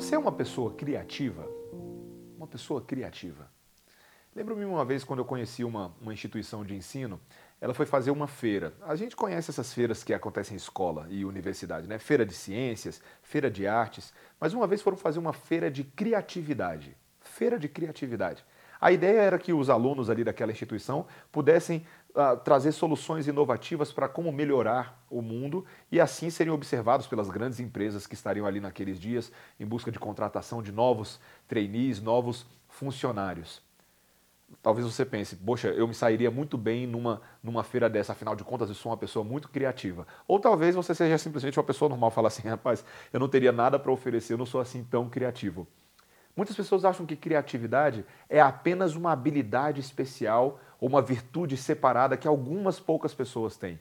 Você 0.00 0.14
é 0.14 0.18
uma 0.18 0.32
pessoa 0.32 0.72
criativa? 0.72 1.46
Uma 2.34 2.46
pessoa 2.46 2.80
criativa. 2.80 3.50
Lembro-me 4.34 4.64
uma 4.64 4.82
vez 4.82 5.04
quando 5.04 5.18
eu 5.18 5.26
conheci 5.26 5.62
uma, 5.62 5.94
uma 6.00 6.14
instituição 6.14 6.64
de 6.64 6.74
ensino, 6.74 7.20
ela 7.60 7.74
foi 7.74 7.84
fazer 7.84 8.10
uma 8.10 8.26
feira. 8.26 8.72
A 8.80 8.96
gente 8.96 9.14
conhece 9.14 9.50
essas 9.50 9.74
feiras 9.74 10.02
que 10.02 10.14
acontecem 10.14 10.54
em 10.54 10.56
escola 10.56 11.06
e 11.10 11.22
universidade, 11.22 11.86
né? 11.86 11.98
Feira 11.98 12.24
de 12.24 12.32
ciências, 12.32 13.02
feira 13.22 13.50
de 13.50 13.66
artes, 13.66 14.10
mas 14.40 14.54
uma 14.54 14.66
vez 14.66 14.80
foram 14.80 14.96
fazer 14.96 15.18
uma 15.18 15.34
feira 15.34 15.70
de 15.70 15.84
criatividade. 15.84 16.96
Feira 17.20 17.58
de 17.58 17.68
criatividade. 17.68 18.42
A 18.80 18.90
ideia 18.90 19.20
era 19.20 19.38
que 19.38 19.52
os 19.52 19.68
alunos 19.68 20.08
ali 20.08 20.24
daquela 20.24 20.50
instituição 20.50 21.06
pudessem 21.30 21.84
uh, 22.10 22.36
trazer 22.42 22.72
soluções 22.72 23.26
inovativas 23.26 23.92
para 23.92 24.08
como 24.08 24.32
melhorar 24.32 25.04
o 25.10 25.20
mundo 25.20 25.66
e 25.92 26.00
assim 26.00 26.30
serem 26.30 26.52
observados 26.52 27.06
pelas 27.06 27.28
grandes 27.28 27.60
empresas 27.60 28.06
que 28.06 28.14
estariam 28.14 28.46
ali 28.46 28.58
naqueles 28.58 28.98
dias 28.98 29.30
em 29.58 29.66
busca 29.66 29.90
de 29.90 29.98
contratação 29.98 30.62
de 30.62 30.72
novos 30.72 31.20
trainees, 31.46 32.00
novos 32.00 32.46
funcionários. 32.68 33.62
Talvez 34.62 34.84
você 34.84 35.04
pense, 35.04 35.36
poxa, 35.36 35.68
eu 35.68 35.86
me 35.86 35.94
sairia 35.94 36.30
muito 36.30 36.58
bem 36.58 36.86
numa, 36.86 37.22
numa 37.42 37.62
feira 37.62 37.88
dessa, 37.88 38.12
afinal 38.12 38.34
de 38.34 38.42
contas 38.42 38.68
eu 38.68 38.74
sou 38.74 38.90
uma 38.90 38.98
pessoa 38.98 39.24
muito 39.24 39.48
criativa. 39.48 40.06
Ou 40.26 40.40
talvez 40.40 40.74
você 40.74 40.94
seja 40.94 41.18
simplesmente 41.18 41.58
uma 41.58 41.64
pessoa 41.64 41.88
normal, 41.88 42.10
fala 42.10 42.28
assim, 42.28 42.48
rapaz, 42.48 42.84
eu 43.12 43.20
não 43.20 43.28
teria 43.28 43.52
nada 43.52 43.78
para 43.78 43.92
oferecer, 43.92 44.32
eu 44.32 44.38
não 44.38 44.46
sou 44.46 44.60
assim 44.60 44.82
tão 44.82 45.08
criativo. 45.08 45.68
Muitas 46.36 46.56
pessoas 46.56 46.84
acham 46.84 47.04
que 47.04 47.16
criatividade 47.16 48.04
é 48.28 48.40
apenas 48.40 48.94
uma 48.94 49.12
habilidade 49.12 49.80
especial 49.80 50.60
ou 50.80 50.88
uma 50.88 51.02
virtude 51.02 51.56
separada 51.56 52.16
que 52.16 52.28
algumas 52.28 52.78
poucas 52.80 53.12
pessoas 53.12 53.56
têm. 53.56 53.78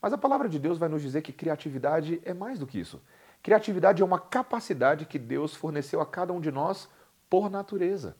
Mas 0.00 0.12
a 0.12 0.18
palavra 0.18 0.48
de 0.48 0.58
Deus 0.58 0.78
vai 0.78 0.88
nos 0.88 1.02
dizer 1.02 1.22
que 1.22 1.32
criatividade 1.32 2.20
é 2.24 2.34
mais 2.34 2.58
do 2.58 2.66
que 2.66 2.80
isso. 2.80 3.00
Criatividade 3.42 4.02
é 4.02 4.04
uma 4.04 4.18
capacidade 4.18 5.06
que 5.06 5.18
Deus 5.18 5.54
forneceu 5.54 6.00
a 6.00 6.06
cada 6.06 6.32
um 6.32 6.40
de 6.40 6.50
nós 6.50 6.88
por 7.30 7.50
natureza. 7.50 8.16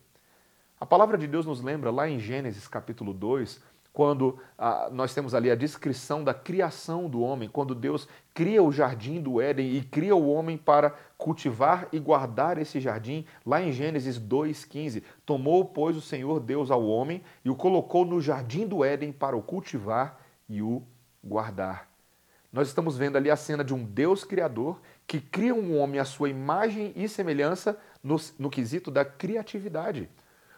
A 0.78 0.87
palavra 0.87 1.17
de 1.17 1.27
Deus 1.27 1.47
nos 1.47 1.61
lembra 1.61 1.91
lá 1.91 2.09
em 2.09 2.19
Gênesis 2.19 2.67
capítulo 2.67 3.12
2, 3.12 3.62
quando 3.93 4.39
ah, 4.57 4.89
nós 4.91 5.12
temos 5.12 5.35
ali 5.35 5.51
a 5.51 5.55
descrição 5.55 6.25
da 6.25 6.33
criação 6.33 7.09
do 7.09 7.21
homem, 7.21 7.48
quando 7.48 7.75
Deus 7.75 8.09
cria 8.33 8.62
o 8.62 8.73
jardim 8.73 9.21
do 9.21 9.41
Éden 9.41 9.77
e 9.77 9.83
cria 9.83 10.17
o 10.17 10.29
homem 10.31 10.57
para 10.57 10.95
cultivar 11.19 11.89
e 11.93 11.99
guardar 11.99 12.57
esse 12.57 12.81
jardim, 12.81 13.27
lá 13.45 13.62
em 13.62 13.71
Gênesis 13.71 14.19
2,15. 14.19 15.03
Tomou, 15.27 15.65
pois, 15.67 15.97
o 15.97 16.01
Senhor 16.01 16.41
Deus 16.41 16.71
ao 16.71 16.84
homem 16.87 17.23
e 17.45 17.51
o 17.51 17.55
colocou 17.55 18.05
no 18.05 18.21
jardim 18.21 18.67
do 18.67 18.83
Éden 18.83 19.12
para 19.12 19.37
o 19.37 19.43
cultivar 19.43 20.19
e 20.49 20.62
o 20.62 20.83
guardar. 21.23 21.93
Nós 22.51 22.69
estamos 22.69 22.97
vendo 22.97 23.17
ali 23.17 23.31
a 23.31 23.37
cena 23.37 23.65
de 23.65 23.75
um 23.75 23.84
Deus 23.84 24.25
criador 24.25 24.81
que 25.06 25.21
cria 25.21 25.55
um 25.55 25.79
homem 25.79 25.99
à 26.01 26.05
sua 26.05 26.29
imagem 26.29 26.93
e 26.97 27.09
semelhança 27.09 27.79
no, 28.03 28.17
no 28.39 28.51
quesito 28.51 28.91
da 28.91 29.05
criatividade. 29.05 30.09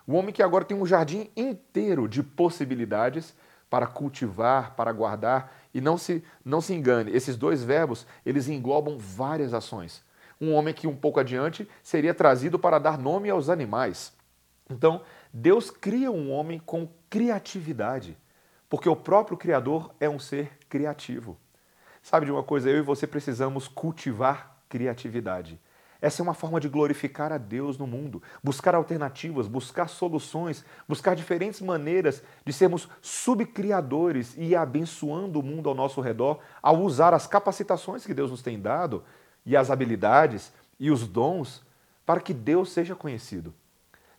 O 0.06 0.14
homem 0.14 0.32
que 0.32 0.42
agora 0.42 0.64
tem 0.64 0.76
um 0.76 0.86
jardim 0.86 1.30
inteiro 1.36 2.08
de 2.08 2.22
possibilidades 2.22 3.34
para 3.70 3.86
cultivar, 3.86 4.76
para 4.76 4.92
guardar, 4.92 5.52
e 5.72 5.80
não 5.80 5.98
se, 5.98 6.22
não 6.44 6.60
se 6.60 6.72
engane, 6.74 7.10
esses 7.10 7.36
dois 7.36 7.64
verbos, 7.64 8.06
eles 8.24 8.48
englobam 8.48 8.96
várias 8.98 9.52
ações. 9.52 10.04
Um 10.40 10.52
homem 10.52 10.74
que 10.74 10.86
um 10.86 10.94
pouco 10.94 11.18
adiante 11.18 11.68
seria 11.82 12.14
trazido 12.14 12.58
para 12.58 12.78
dar 12.78 12.98
nome 12.98 13.30
aos 13.30 13.48
animais. 13.48 14.12
Então, 14.70 15.02
Deus 15.32 15.70
cria 15.70 16.10
um 16.10 16.30
homem 16.30 16.58
com 16.58 16.88
criatividade, 17.10 18.16
porque 18.68 18.88
o 18.88 18.96
próprio 18.96 19.36
Criador 19.36 19.92
é 19.98 20.08
um 20.08 20.18
ser 20.18 20.52
criativo. 20.68 21.36
Sabe 22.02 22.26
de 22.26 22.32
uma 22.32 22.42
coisa, 22.42 22.68
eu 22.68 22.78
e 22.78 22.82
você 22.82 23.06
precisamos 23.06 23.66
cultivar 23.66 24.62
criatividade. 24.68 25.58
Essa 26.04 26.20
é 26.20 26.22
uma 26.22 26.34
forma 26.34 26.60
de 26.60 26.68
glorificar 26.68 27.32
a 27.32 27.38
Deus 27.38 27.78
no 27.78 27.86
mundo, 27.86 28.22
buscar 28.42 28.74
alternativas, 28.74 29.46
buscar 29.46 29.88
soluções, 29.88 30.62
buscar 30.86 31.16
diferentes 31.16 31.62
maneiras 31.62 32.22
de 32.44 32.52
sermos 32.52 32.86
subcriadores 33.00 34.34
e 34.36 34.54
abençoando 34.54 35.40
o 35.40 35.42
mundo 35.42 35.66
ao 35.66 35.74
nosso 35.74 36.02
redor 36.02 36.40
ao 36.62 36.78
usar 36.82 37.14
as 37.14 37.26
capacitações 37.26 38.04
que 38.04 38.12
Deus 38.12 38.30
nos 38.30 38.42
tem 38.42 38.60
dado 38.60 39.02
e 39.46 39.56
as 39.56 39.70
habilidades 39.70 40.52
e 40.78 40.90
os 40.90 41.08
dons 41.08 41.64
para 42.04 42.20
que 42.20 42.34
Deus 42.34 42.70
seja 42.70 42.94
conhecido. 42.94 43.54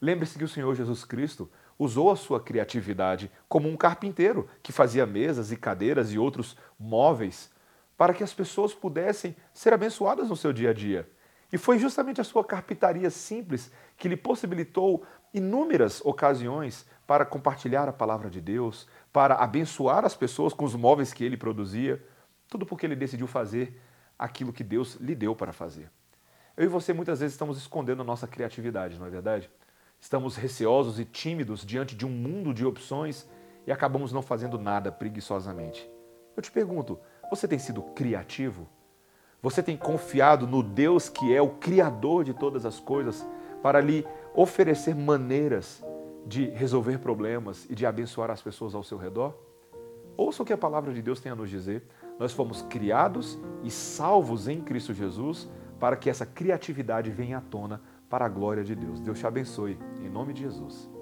Lembre-se 0.01 0.39
que 0.39 0.43
o 0.43 0.49
Senhor 0.49 0.73
Jesus 0.73 1.05
Cristo 1.05 1.47
usou 1.77 2.09
a 2.09 2.15
sua 2.15 2.39
criatividade 2.39 3.29
como 3.47 3.69
um 3.69 3.77
carpinteiro 3.77 4.49
que 4.63 4.71
fazia 4.71 5.05
mesas 5.05 5.51
e 5.51 5.55
cadeiras 5.55 6.11
e 6.11 6.17
outros 6.17 6.57
móveis 6.79 7.51
para 7.95 8.11
que 8.11 8.23
as 8.23 8.33
pessoas 8.33 8.73
pudessem 8.73 9.35
ser 9.53 9.71
abençoadas 9.71 10.29
no 10.29 10.35
seu 10.35 10.51
dia 10.51 10.71
a 10.71 10.73
dia. 10.73 11.07
E 11.51 11.57
foi 11.57 11.77
justamente 11.77 12.19
a 12.19 12.23
sua 12.23 12.43
carpintaria 12.43 13.09
simples 13.09 13.71
que 13.97 14.07
lhe 14.07 14.17
possibilitou 14.17 15.05
inúmeras 15.33 16.01
ocasiões 16.03 16.85
para 17.05 17.25
compartilhar 17.25 17.87
a 17.87 17.93
palavra 17.93 18.29
de 18.29 18.41
Deus, 18.41 18.87
para 19.13 19.35
abençoar 19.35 20.05
as 20.05 20.15
pessoas 20.15 20.53
com 20.53 20.65
os 20.65 20.75
móveis 20.75 21.13
que 21.13 21.23
ele 21.23 21.37
produzia, 21.37 22.03
tudo 22.47 22.65
porque 22.65 22.85
ele 22.85 22.95
decidiu 22.95 23.27
fazer 23.27 23.79
aquilo 24.17 24.53
que 24.53 24.63
Deus 24.63 24.95
lhe 24.95 25.13
deu 25.13 25.35
para 25.35 25.51
fazer. 25.51 25.89
Eu 26.57 26.65
e 26.65 26.67
você 26.67 26.93
muitas 26.93 27.19
vezes 27.19 27.33
estamos 27.33 27.57
escondendo 27.57 28.01
a 28.01 28.05
nossa 28.05 28.27
criatividade, 28.27 28.97
não 28.97 29.05
é 29.05 29.09
verdade? 29.09 29.49
Estamos 29.99 30.35
receosos 30.35 30.99
e 30.99 31.05
tímidos 31.05 31.65
diante 31.65 31.95
de 31.95 32.05
um 32.05 32.09
mundo 32.09 32.53
de 32.53 32.65
opções 32.65 33.27
e 33.67 33.71
acabamos 33.71 34.13
não 34.13 34.21
fazendo 34.21 34.57
nada 34.57 34.91
preguiçosamente. 34.91 35.89
Eu 36.35 36.41
te 36.41 36.51
pergunto, 36.51 36.99
você 37.29 37.47
tem 37.47 37.59
sido 37.59 37.81
criativo? 37.81 38.69
Você 39.45 39.61
tem 39.61 39.77
confiado 39.77 40.47
no 40.47 40.63
Deus 40.63 41.07
que 41.07 41.31
é 41.31 41.39
o 41.39 41.49
Criador 41.49 42.23
de 42.23 42.33
todas 42.33 42.65
as 42.65 42.79
coisas 42.79 43.23
para 43.61 43.79
lhe 43.79 44.03
oferecer 44.33 44.95
maneiras 44.95 45.85
de 46.25 46.49
resolver 46.49 46.97
problemas 46.97 47.63
e 47.69 47.75
de 47.75 47.85
abençoar 47.85 48.31
as 48.31 48.41
pessoas 48.41 48.73
ao 48.73 48.83
seu 48.83 48.97
redor? 48.97 49.35
Ouça 50.17 50.41
o 50.41 50.45
que 50.47 50.51
a 50.51 50.57
palavra 50.57 50.91
de 50.91 50.99
Deus 50.99 51.19
tem 51.19 51.31
a 51.31 51.35
nos 51.35 51.47
dizer. 51.47 51.83
Nós 52.17 52.33
fomos 52.33 52.63
criados 52.63 53.37
e 53.61 53.69
salvos 53.69 54.47
em 54.47 54.61
Cristo 54.61 54.95
Jesus 54.95 55.47
para 55.79 55.95
que 55.95 56.09
essa 56.09 56.25
criatividade 56.25 57.11
venha 57.11 57.37
à 57.37 57.41
tona 57.41 57.83
para 58.09 58.25
a 58.25 58.29
glória 58.29 58.63
de 58.63 58.73
Deus. 58.73 58.99
Deus 58.99 59.19
te 59.19 59.27
abençoe, 59.27 59.77
em 60.01 60.09
nome 60.09 60.33
de 60.33 60.41
Jesus. 60.41 60.94